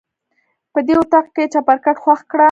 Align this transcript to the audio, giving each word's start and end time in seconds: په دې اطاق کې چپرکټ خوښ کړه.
په 0.73 0.79
دې 0.87 0.93
اطاق 1.01 1.25
کې 1.35 1.51
چپرکټ 1.53 1.95
خوښ 2.03 2.19
کړه. 2.29 2.39